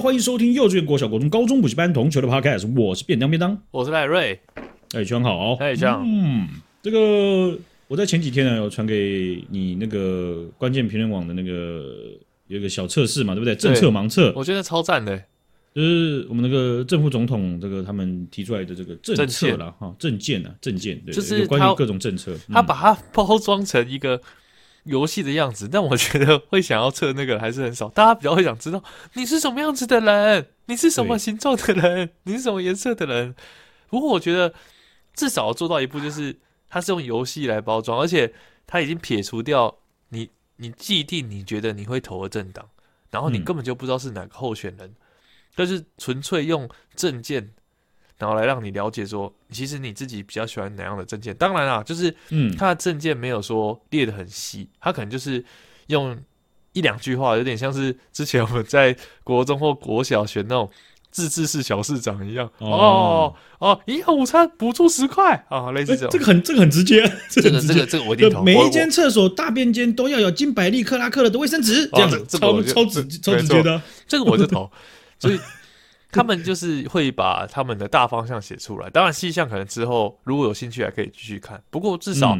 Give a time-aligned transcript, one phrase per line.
[0.00, 4.38] 欢迎收听幼稚园、国小、国中、高中补习班同学的 Podcast，我是便当便当，我是赖瑞，
[4.92, 6.48] 哎，全好，哎，兄，嗯，
[6.80, 7.58] 这个
[7.88, 11.84] 我在前几天呢，有传给你那个关键评论网的那个
[12.46, 13.56] 有一个小测试嘛，对不对？
[13.56, 15.20] 政策盲测，我觉得超赞的，
[15.74, 24.20] 就是我们那个正副总统这个他们提出来的这个政策了哈，政见啊，政见，对，就是关于各种政策，他把它包装成一个。
[24.88, 27.88] 游戏的样子，但我觉得会想要测那个还是很少。
[27.90, 28.82] 大家比较会想知道
[29.14, 33.34] 你是什么样子的人，你是什么形状的人，你是什么颜色的人。
[33.88, 34.52] 不过我觉得
[35.14, 36.36] 至少做到一步，就是
[36.68, 38.32] 它是用游戏来包装，而且
[38.66, 42.68] 它已经撇除掉你你既定你觉得你会投的政党，
[43.10, 44.94] 然后你根本就不知道是哪个候选人，
[45.54, 47.52] 但是纯粹用政见。
[48.18, 51.32] 然后来让你了解说，其实你自己比较喜欢哪样的证件。
[51.36, 55.44] 当然啦，就是嗯，他的证件没有说列的很细，他可能就是
[55.86, 56.18] 用
[56.72, 60.68] 一两句话，有点像是之前我们在国中或国小选那种
[61.12, 62.50] 自治市小市长一样。
[62.58, 66.08] 哦哦，营养午餐补助十块啊，类似这种。
[66.10, 68.42] 这个很 这个很直接，这个这个这个我一定投。
[68.42, 74.68] 每一间厕所大便间都要有金百利克拉克的卫生纸，这样子超超直超直接的，这个我就投。
[75.20, 75.38] 所以。
[76.10, 81.62] 他们就是会把他们的大方向写出来，当然细项可能之后如果有兴趣还可以继续看。
[81.70, 82.38] 不过至少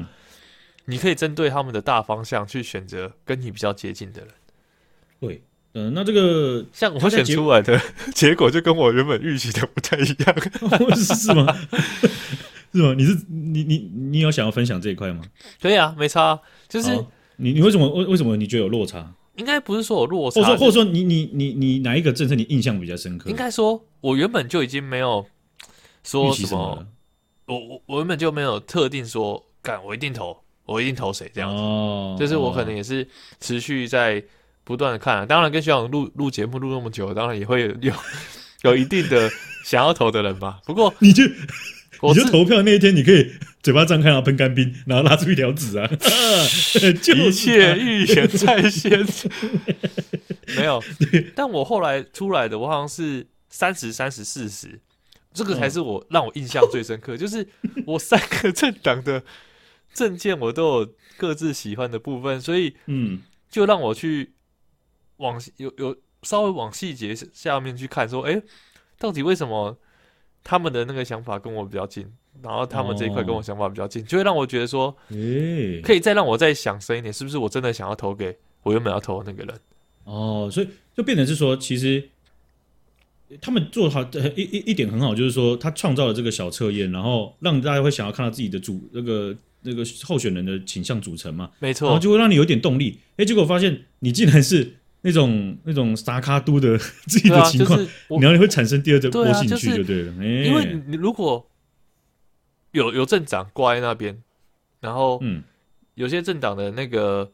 [0.86, 4.30] 你可以针对他们的大方向去选择跟你比较接近的人。
[5.20, 5.42] 对，
[5.74, 7.78] 嗯，那这个像我选出来的
[8.14, 10.34] 结果就跟我原本预期的不太一样，
[10.96, 11.54] 是吗？
[12.72, 12.94] 是吗？
[12.96, 15.22] 你是你你你有想要分享这一块吗？
[15.60, 16.90] 可以啊，没差，就是
[17.36, 19.12] 你你为什么为为什么你觉得有落差？
[19.38, 23.30] 应该不是说我落差，或者说或者说你你你你哪一个政策你印象比较深刻？
[23.30, 25.24] 应该说，我原本就已经没有
[26.04, 26.86] 说什么，
[27.46, 31.56] 我我我原本就没有特定说，干我一定投，我一定投谁这样子。
[31.56, 33.06] 哦，就是我可能也是
[33.40, 34.22] 持续在
[34.64, 37.94] 不断的看，啊，当然跟学长录录节目录那么久，当然也会有有，
[38.62, 39.30] 有一定的
[39.64, 40.60] 想要投的人吧。
[40.66, 41.22] 不过 你就。
[42.02, 43.32] 你就投票那一天，你可以
[43.62, 45.88] 嘴巴张开，然后喷干冰，然后拉出一条纸啊！
[47.26, 49.04] 一切预言在先，
[50.56, 50.82] 没有。
[51.34, 54.80] 但我后来出来的，我好像是三十、三十、四十，
[55.34, 57.16] 这个才是我让我印象最深刻。
[57.16, 57.46] 就是
[57.84, 59.22] 我三个政党的
[59.92, 63.20] 证件，我都有各自喜欢的部分，所以嗯，
[63.50, 64.32] 就让我去
[65.16, 68.40] 往有有稍微往细节下面去看，说，哎，
[68.98, 69.76] 到底为什么？
[70.50, 72.10] 他们的那个想法跟我比较近，
[72.42, 74.96] 然后他们这一块跟我想法比较近，哦、就会让我觉得说，
[75.82, 79.60] 可以再让我再想深一点，是不是我真的想要投给我原本要投的那个人？
[80.04, 82.08] 哦，所以就变成是说，其实
[83.42, 84.02] 他们做好
[84.34, 93.00] 一一一点很好，就是说他创造了这个小测验，然后让大家会想要看到自己的主那个那个候选人的倾向组成嘛，没错，然后就会让你有点动力。
[93.18, 94.77] 哎，结果发现你竟然是。
[95.02, 100.12] 那种那种撒卡都的自己的情况，你要你会产生第二个波兴趣就对了。
[100.24, 101.48] 因为你如果
[102.72, 104.20] 有有政党挂在那边，
[104.80, 105.42] 然后嗯，
[105.94, 107.30] 有些政党的那个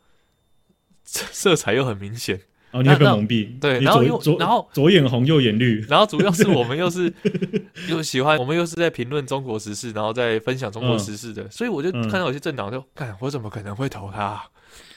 [1.05, 3.59] 色彩又很明显，哦，你会被蒙蔽。
[3.59, 7.13] 对，然后又然后左眼红右眼绿，然后主要是我们又是
[7.89, 14.43] 又喜欢，我们又是在评论中国时事，然后在分享中国时事的，所以我就看到有些政党就，看我怎么可能会投他？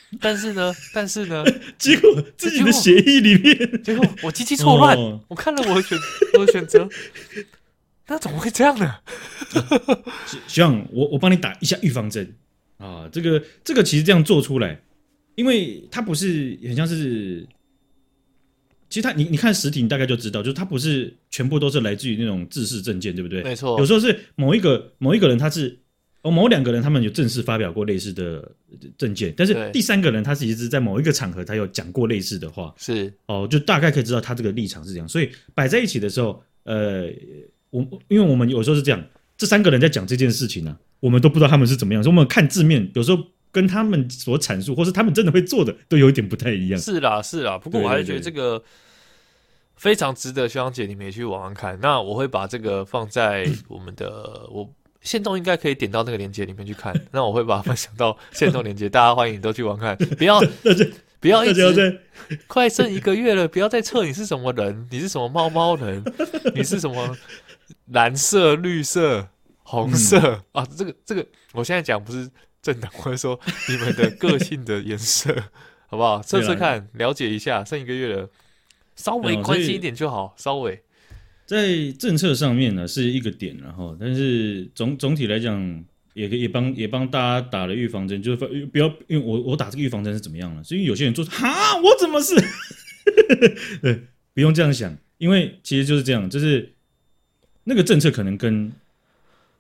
[0.22, 1.44] 但是呢，但是呢，
[1.78, 5.98] 结果自己的协议里面，结果我机器错乱，哦、我看了我的选
[6.40, 6.88] 我的选择，
[8.08, 8.96] 那怎么会这样呢？
[10.48, 12.34] 希望我我帮你打一下预防针
[12.78, 13.10] 啊！
[13.12, 14.80] 这个这个其实这样做出来，
[15.36, 17.46] 因为它不是很像是，
[18.90, 23.44] 其实它你你看实体，你大概就知道，就是它不是全部都是来自于那种制式证件，对不对？
[23.44, 25.78] 没错，有时候是某一个某一个人他是。
[26.24, 28.52] 哦，某两个人他们有正式发表过类似的
[28.98, 37.04] 证件，但是第三个人他其实是在某一个场合他有讲过类似的话，是哦，就大概可以知道他这个立场是这样，所以摆在一起的时候，呃，
[37.70, 39.02] 我因为我们有时候是这样，
[39.38, 46.80] 这三个人在讲这件事情呢、啊，我们都不知道他们是怎么样，所以我们看字面，有时候跟他们所阐述，或是他们真的会做的，都有一点不太一样。
[46.82, 48.62] 是啦，是啦，不过我还是觉得这个
[49.76, 51.80] 非常值得学长姐你们也去网上看。
[51.80, 54.70] 那我会把这个放在我们的我。
[55.08, 59.96] 限动应该可以点到那个链接里面去看， 那我会把它分享到线动链接，大家欢迎都去玩看。
[60.20, 60.42] 不要，
[61.22, 62.02] 不要一直
[62.46, 66.04] 快剩一个月了，不要再测你是什么人，你是什么猫猫人，
[66.54, 67.16] 你是什么
[67.94, 69.30] 蓝色、绿色、
[69.64, 70.68] 红色、嗯、啊？
[70.78, 72.30] 这个这个，我现在讲不是
[72.62, 73.40] 正党，我是说
[73.70, 75.34] 你们的个性的颜色，
[75.88, 76.22] 好不好？
[76.22, 78.30] 测测看，了解一下，剩一个月了，
[78.98, 80.84] 稍微关心一点就好，稍微。
[81.48, 85.84] 在政策上面呢是一个点，然后但是总总体来讲
[86.14, 90.64] 也也帮也帮大家打了预防针，就是不要因为我我打这个预防针是怎么样了？
[90.64, 92.36] 所以有些人说哈，我怎么是？
[93.82, 94.02] 对，
[94.34, 96.70] 不用这样想，因为其实就是这样，就是
[97.64, 98.70] 那个政策可能跟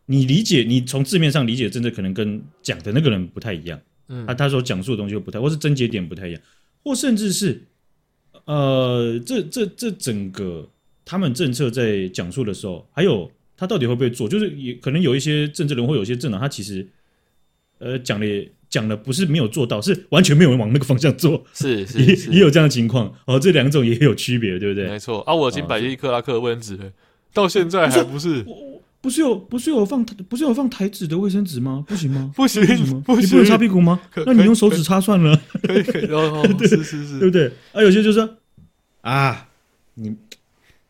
[0.07, 3.79] 你理解，你从字面上理解的政策可能跟讲的那个人不太一样。
[4.09, 6.41] 嗯，他他所讲述的东西又不太，或是症结点不太一样，
[6.83, 7.61] 或甚至是
[8.45, 10.69] 呃，这这这整个
[11.07, 16.85] 他们政策在讲述的时候，还有他到底会不会做，就是也可能有一些政治人或有一些政党，他其实
[17.79, 18.27] 呃讲的。
[18.69, 23.39] 讲的不是没有做到，是完全没有人往那个方向做，是是， 是也也有这样的情况哦。
[23.39, 24.89] 这两种也有区别，对不对？
[24.89, 26.91] 没错啊，我已经百亿克拉克卫生纸
[27.33, 28.45] 到现在还不是，
[28.99, 31.81] 不是有不是有放不是有放台纸的卫生纸吗？
[31.87, 32.29] 不行吗？
[32.35, 32.61] 不行，
[33.03, 34.01] 不行，你不能擦屁股吗？
[34.25, 37.49] 那你用手指擦算了，可以可以哦， 是是是，对不对？
[37.71, 38.37] 啊，有些就是说
[38.99, 39.47] 啊，
[39.93, 40.13] 你。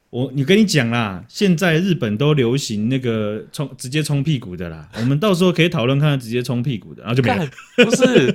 [0.09, 4.89] 我你跟你讲啦，现在日本都流行那个冲直接冲屁股的啦。
[4.95, 7.49] 我们到时候可以讨论看看直接冲屁股的，然后就没了。
[7.75, 8.31] 不是，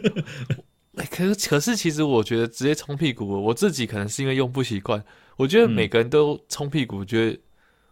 [1.11, 5.03] 可是可是其实我觉得直接冲屁股，我自己可能是因为用不习惯。
[5.39, 7.39] 我觉得每个人都冲屁股，觉得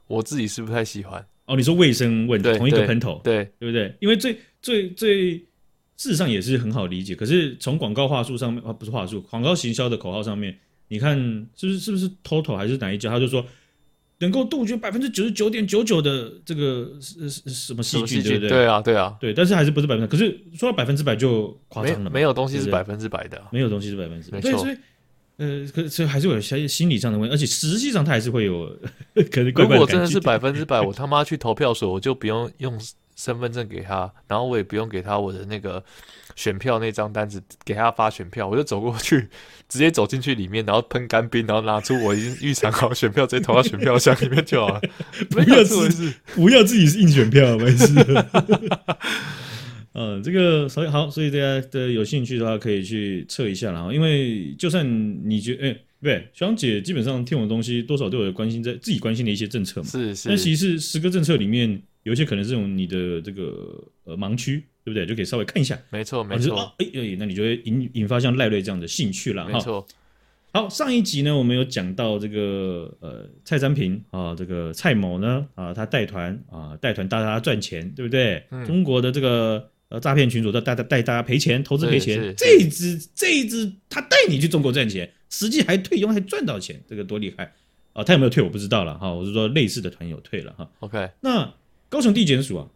[0.06, 1.24] 我自己是不太喜欢。
[1.46, 3.96] 哦，你说卫生问题，同一个喷头，对对不对？
[4.00, 5.38] 因为最最最
[5.96, 7.14] 事实上也是很好理解。
[7.14, 10.54] 可是从广告话术上面啊，不是话术，广告行销的口号上面，
[10.88, 11.16] 你看
[11.56, 13.08] 是不是是不是 Total 还是哪一家？
[13.08, 13.42] 他就说。
[14.20, 18.48] 能够杜绝百分之九十九点九九的这个什么细菌，对不对？
[18.48, 19.34] 对啊，对啊，对。
[19.34, 20.06] 但是还是不是百分之？
[20.06, 22.10] 可是说到百分之百就夸张了。
[22.10, 24.40] 没有东西是百分之百的，没有东西是百分之百。
[24.40, 24.76] 所以，
[25.38, 28.66] 呃，可是还是有些心理上的问题，而且实际上它还是会有
[29.32, 29.50] 可能。
[29.52, 32.78] 如果真的是百分之百，我他妈去投票的时候，我就不用用
[33.20, 35.84] 身份证给他，然后我也不用给他我的那个。
[36.36, 39.28] 选票那张单子给他发选票，我就走过去，
[39.68, 44.80] 直接走进去里面，然后喷干冰，然后拿出我已经预藏好选票，直接投到选票箱里面就好了。
[45.28, 47.92] 不要自己，不要自己是印选票，没事。
[49.92, 53.90] 嗯，这个所以好，所以大家的有兴趣的话，可以去测一下啦。
[53.92, 54.86] 因为就算
[55.28, 59.86] 你觉得， 哎、欸，对，小杨姐基本上听我的东西，多少都有关心在自己关心的一些政策嘛。
[59.86, 60.28] 是是。
[60.28, 64.64] 但其实十个政策里面，有一些可能是用你的这个呃盲区。
[64.82, 65.04] 对不对？
[65.04, 66.74] 就可以稍微看一下，没错，没错。
[66.78, 69.46] 哎哎，那你就会引引发像赖瑞这样的兴趣了。
[69.46, 69.86] 没错。
[70.54, 78.42] 好，上一集呢，我们有讲到这个呃蔡三平啊，这个蔡某呢啊，他带团啊，带团带大家赚钱，对不对？
[78.50, 82.34] 嗯、中国的这个呃诈骗群组带带带大家赔钱，投资赔钱。
[82.34, 87.52] 这一支这一支他带你去中国赚钱，实际还退佣还赚到钱，这个多厉害
[87.92, 88.02] 啊！
[88.02, 90.68] 他有没有退我不知道了哈，我是说类似的团有退了哈。
[90.80, 91.52] OK，那
[91.90, 92.66] 高雄地检署啊。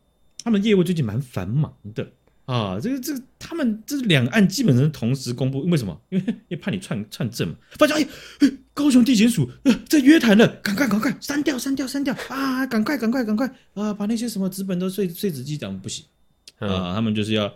[0.46, 2.06] 他们业务最近蛮繁忙的
[2.44, 5.98] 啊，这个这个他们这两案基本上同时公布，为什么？
[6.10, 7.54] 因为也怕你串串证嘛。
[7.78, 9.50] 发现哎，高雄地检署
[9.88, 12.66] 在约谈了，赶快赶快删掉删掉删掉啊！
[12.66, 13.94] 赶快赶快赶快啊！
[13.94, 16.04] 把那些什么纸本都碎碎纸机讲不行
[16.58, 17.50] 啊，他们就是要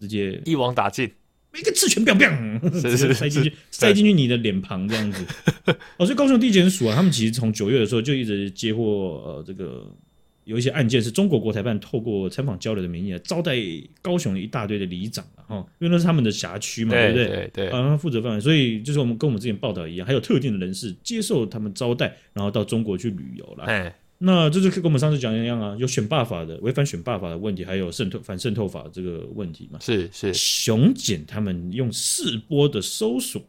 [0.00, 1.12] 直接一网打尽，
[1.52, 5.22] 每个刺拳 biang biang 是是塞进去塞进去你的脸庞这样子。
[5.98, 8.82] 哦，所以高雄地检署啊，他们其实从九月的时候就一直接获
[9.26, 9.86] 呃这个。
[10.44, 13.56] 有一些案件是中国国台办透过参访交流的名义来招待
[14.00, 17.26] 高雄一大堆的里长哈，因为那是他们的辖区嘛，对不对？
[17.26, 23.64] 对对，啊，负责范围，所以就是我们跟我们之前报道一样，还有特定的人士接受他们招待，然后到中国去旅游了。
[23.64, 29.78] 哎，那这就跟我们上次讲的一样啊，有选罢法的违反选罢法的问题，还有渗透反渗透法这个问题嘛。
[29.80, 33.40] 是是，熊检他们用四波的搜索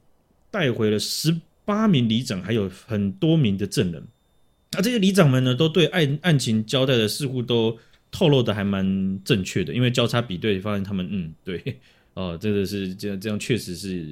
[0.52, 1.36] 带回了十
[1.66, 4.04] 八名里长，还有很多名的证人。
[4.74, 7.78] 那、啊、这些里长们呢，都对案案情交代的似乎都
[8.12, 11.80] 透露的还蛮正确的，因为交叉比对发现他们嗯对
[12.14, 14.06] 哦，真的是这样这样确实是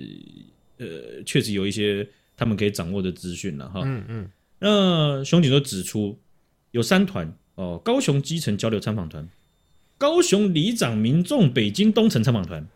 [0.77, 0.87] 呃
[1.25, 6.17] 确实有一些他们可以掌握的资讯了哈嗯嗯，那熊警都指出
[6.71, 9.27] 有三团哦，高雄基层交流参访团、
[9.97, 12.67] 高雄里长民众北京东城参访团、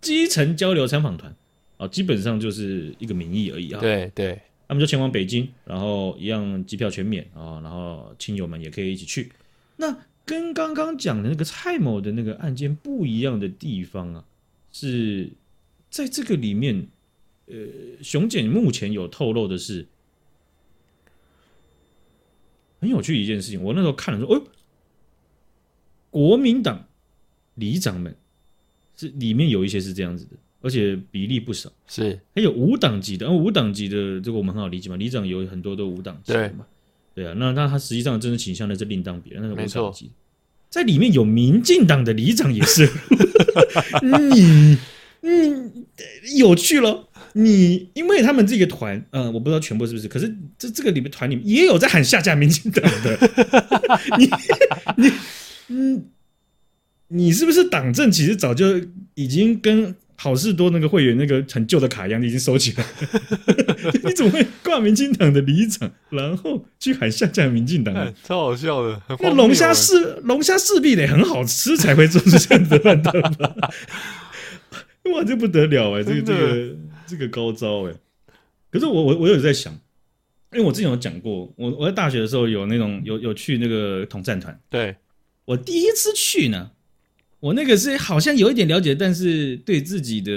[0.00, 1.34] 基层交流参访团
[1.78, 4.38] 啊，基本上就是一个名义而已啊，对对。
[4.68, 9.30] 他们就前往北京，然后一样机票全免啊，然后亲友们也可以一起去。
[9.76, 14.24] 那跟刚刚讲的那个蔡某的那个案件不一样的地方啊，
[14.72, 15.30] 是
[15.88, 16.88] 在这个里面，
[17.46, 17.54] 呃，
[18.02, 19.86] 熊检目前有透露的是
[22.80, 23.62] 很有趣一件事情。
[23.62, 24.42] 我那时候看了说，哦，
[26.10, 26.88] 国民党
[27.54, 28.16] 里长们
[28.96, 30.36] 是里面有一些是这样子的。
[30.66, 32.18] 而且比例不少，是。
[32.34, 36.66] 还有五党级的，无党级的这个我们很好理解嘛，里长有很多都五党籍的嘛，
[37.14, 40.10] 对，对啊，那那他实际上真的倾向的是另当别论，那个无党籍，
[40.68, 42.90] 在里面有民进党的里长也是，
[44.02, 44.76] 你
[45.20, 45.86] 你
[46.36, 53.18] 有趣了，你因为他们这个团，嗯，我不知道全部是不是，可是这这个里面团里面也有在喊下架民进党的，
[54.18, 54.28] 你
[54.96, 55.12] 你
[55.68, 56.04] 嗯，
[57.06, 58.80] 你是不是党政其实早就
[59.14, 62.84] 已经跟好事多那个会员那个很旧的卡一样，你已经收起来。
[64.02, 67.94] 你怎么会挂民进党的里长，然后去喊下架民进党？
[68.24, 69.00] 超好笑的。
[69.20, 73.70] 那龙虾是龙虾势必得很好吃才会做出这样的判断吧？
[75.12, 76.04] 哇，这不得了哎、欸！
[76.04, 77.96] 这个这个这个高招哎、欸！
[78.70, 79.72] 可是我我我有在想，
[80.52, 84.96] 因为我之前有讲过，我我在大学的时候有那种有有去那个统战团，对
[85.44, 86.70] 我第一次去呢。
[87.40, 90.32] 我那个是好像有一点了解，但是对自己的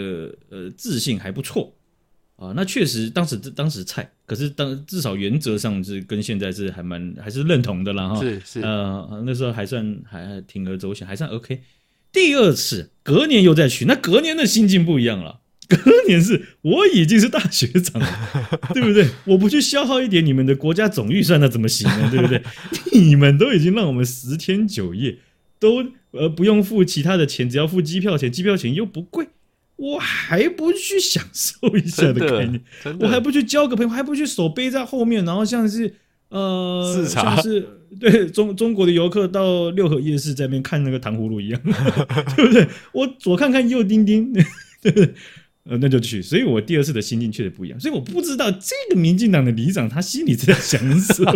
[0.49, 1.73] 呃自信还不错
[2.35, 2.53] 啊。
[2.55, 8.21] 那确实当时当时菜，可是当至少原则上是跟现在是还蛮还是认同的啦哈。
[8.21, 11.61] 是是呃那时候还算还铤而走险，还算 OK。
[12.11, 15.41] 第二次隔年又再去，那隔年的心境不一样了。
[15.67, 15.77] 隔
[16.07, 18.07] 年是我已经是大学长了，
[18.73, 19.07] 对不对？
[19.25, 22.09] 我不去消耗一点你们的国家总预算，那怎么行呢？
[22.09, 22.41] 对不对？
[22.91, 25.19] 你们都已经让我们十天九夜
[25.59, 25.85] 都。
[26.11, 29.27] 呃，不用付其他的钱，只要付机票钱，机票钱又不贵，
[29.75, 32.59] 我还不去享受一下的概念，
[32.99, 35.93] 我还不去交个朋友，还不去手背在后面，然后像是
[36.29, 37.63] 呃，像是
[37.99, 41.61] 对中中国的游客到六合夜市在那边看那个糖葫芦一样，
[42.35, 42.67] 对不对？
[42.91, 44.33] 我左看看右盯盯，
[44.81, 45.13] 对不对？
[45.65, 46.23] 呃，那就去。
[46.23, 51.31] 所以我第二次的心境确实不一样，所以我不知道这个民进党的里长他心里在想什么，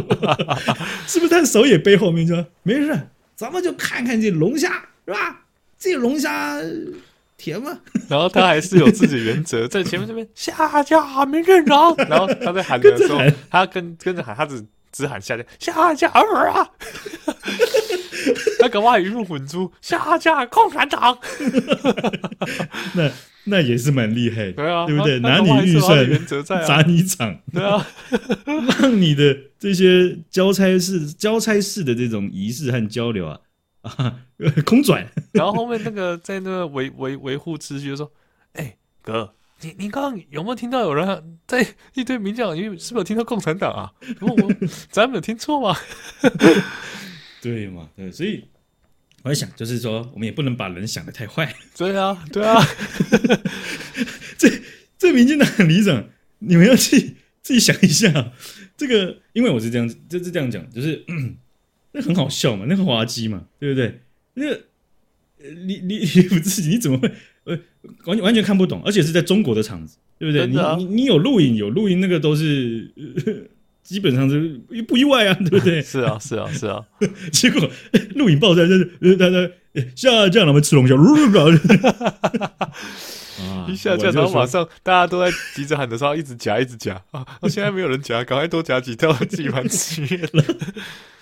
[1.05, 2.99] 是不是他手也背后面说没事。
[3.35, 4.69] 咱们就看看这龙虾
[5.05, 5.41] 是吧？
[5.77, 6.57] 这龙虾
[7.37, 7.77] 甜吗？
[8.07, 16.69] 然后他还是有自己原则，在前面这边 下架民进党，然后他在喊的时候，他跟跟着喊，他只只喊下架下架儿啊！
[18.59, 21.17] 他搞不好语入混珠，下架共产党。
[22.93, 23.11] 那
[23.45, 25.19] 那也是蛮厉害，对啊，对不对？
[25.19, 26.07] 拿你预算
[26.65, 27.85] 砸你场，对啊，
[28.79, 33.39] 让你的这些交差式、交差式的这种仪式和交流啊
[33.83, 34.15] 啊
[34.65, 35.05] 空转。
[35.33, 38.09] 然后后面那个在那个维维维护秩序，就说
[38.53, 43.91] ：“哎、欸，哥，你你刚刚有没有听到有人在一堆民调，因为是不是有听到共产党啊？
[44.21, 44.53] 我我
[44.89, 45.77] 咱没有听错吗？”
[47.41, 47.89] 对嘛？
[47.97, 48.45] 对，所以。
[49.23, 51.55] 我在想，就是说，我们也不能把人想的太坏。
[51.77, 52.61] 对啊，对啊。
[54.37, 54.49] 这
[54.97, 58.33] 这民进党理想，你们要去 自己想一下。
[58.75, 61.05] 这个，因为我是这样，就是这样讲，就是
[61.93, 64.01] 那很好笑嘛，那个滑稽嘛，对不对？
[64.33, 64.61] 那个
[65.65, 67.09] 你你你不自己，你怎么会
[67.45, 67.57] 呃
[68.05, 68.81] 完全完全看不懂？
[68.83, 70.41] 而且是在中国的场子，对不对？
[70.59, 72.91] 啊、你你你有录影有录音，那个都是。
[73.83, 75.81] 基本上是不意外啊，对不对？
[75.83, 76.81] 是啊，是啊，是啊。
[77.31, 77.69] 结果
[78.15, 78.85] 录影爆出来就是
[79.17, 79.49] 他他
[79.95, 80.95] 下架了，我们吃龙虾，
[83.67, 87.25] 一下架，然后马上大家都在急着喊的时候，一直夹，一直夹啊！
[87.49, 90.43] 现在没有人夹，赶快多夹几条，自己蛮吃了。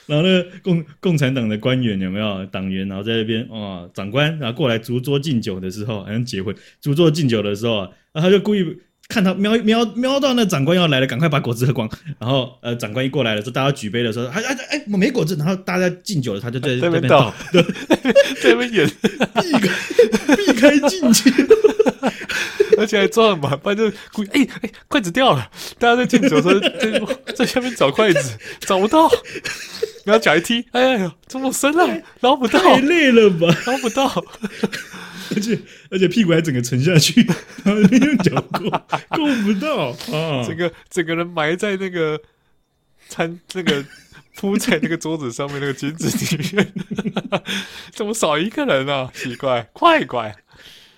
[0.06, 2.88] 然后呢，共共产党的官员有没有党员？
[2.88, 8.78] 然后在那边啊，长官然后过来逐桌敬酒的时候，好像结婚逐桌敬酒的时候啊，他就故意。
[9.12, 11.90] 看他瞄瞄瞄到那长官要来了，赶快把果汁喝光。
[12.18, 15.36] 然后呃，长官一过来了，说，大家举杯的时候，哎哎哎，我没果汁。
[15.36, 17.62] 然后大家敬酒了，他就在那边倒，对，
[18.42, 18.88] 在那边演，
[19.44, 21.30] 避开避开禁忌，
[22.80, 25.46] 而且还撞嘛，不然就故意哎哎，筷子掉了。
[25.78, 29.10] 大家在敬酒的时候在在下面找筷子，找不到，
[30.06, 34.24] 然后脚一踢，哎呀，这么深啊，捞不到，太累了吧，捞不到。
[35.36, 35.60] 而且
[35.90, 37.22] 而且屁股还整个沉下去，
[37.64, 38.70] 然后用脚够
[39.16, 40.44] 够不到啊！
[40.46, 42.20] 整个整个人埋在那个
[43.08, 43.84] 餐那个
[44.36, 46.74] 铺在那个桌子上面那个金子里面，
[47.92, 49.12] 怎么少一个人啊？
[49.14, 50.36] 奇怪，怪怪，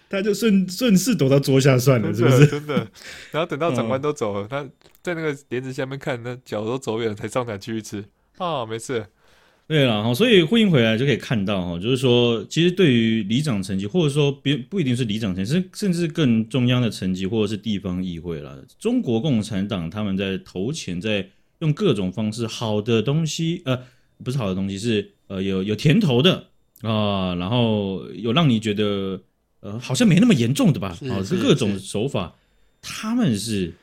[0.09, 2.47] 他就顺顺势躲到桌下算了，是不是？
[2.47, 2.87] 真的。
[3.31, 4.63] 然后等到长官都走了，他
[5.01, 8.05] 在那个帘子下面看，那脚都走远了，才上台继续吃
[8.37, 9.05] 啊，没事。
[9.65, 21.27] 对了哈，所以呼应回来就可以看到哈，就是说，其实对于里长层级，或者说别不一定是里长层级，甚甚至更中央的层级，或者是地方议会了，中国共产党他们在投钱，在
[21.59, 23.79] 用各种方式，好的东西，呃，
[24.23, 26.47] 不是好的东西，是呃有有甜头的
[26.81, 29.21] 啊、呃，然后有让你觉得
[29.61, 32.35] 呃好像没那么严重的吧，啊，是各种手法，
[32.81, 33.73] 他们是。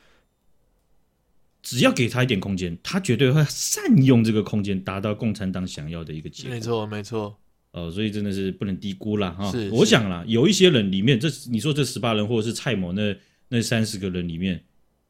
[1.62, 6.52] 只要给他一点空间，他绝对会善用这个空间，达到共产党想要的一个结果。
[6.52, 7.37] 没错，没错。
[7.73, 9.52] 哦，所以真的是不能低估了哈。
[9.71, 13.17] 我想啦，有一些人里面，这你说这十八人，或者是蔡某那
[13.49, 14.61] 那三十个人里面，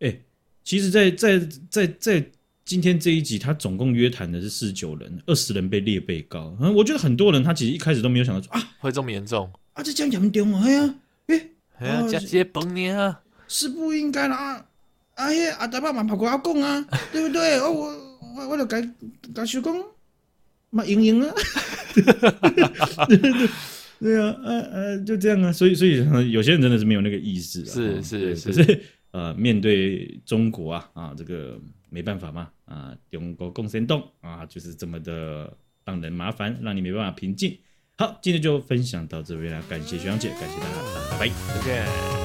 [0.00, 0.14] 哎，
[0.62, 2.30] 其实在，在在在在
[2.64, 6.54] 今天这一集，他总共约谈的是四十九人，二十人被列被告。
[6.60, 10.94] 嗯，我觉得很多人他其实一开始都没有想到说啊，会这么严重啊，这这样严重啊，哎呀，
[11.28, 14.66] 哎，哎呀，这些崩你啊，是不应该的
[15.20, 15.26] 啊。
[15.26, 17.58] 哎呀，阿大爸嘛跑过来讲啊，对不对？
[17.58, 17.88] 哦，我
[18.36, 18.80] 我我就该
[19.34, 19.76] 该说讲，
[20.70, 21.34] 嘛赢赢啊。
[24.00, 25.52] 对啊，呃呃，就这样啊。
[25.52, 25.98] 所以所以
[26.30, 27.66] 有些人真的是没有那个意识啊。
[27.66, 31.60] 是是是，可是呃，面对中国啊啊，这个
[31.90, 35.52] 没办法嘛啊，中国共产党啊，就是这么的
[35.84, 37.58] 让人麻烦，让你没办法平静。
[37.98, 42.19] 好，今天就分享到这边了，感谢学长姐，感谢大家，拜拜，再见。